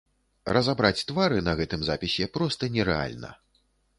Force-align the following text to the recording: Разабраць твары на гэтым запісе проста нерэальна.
Разабраць 0.57 1.03
твары 1.09 1.37
на 1.49 1.53
гэтым 1.59 1.85
запісе 1.89 2.25
проста 2.37 2.71
нерэальна. 2.79 3.29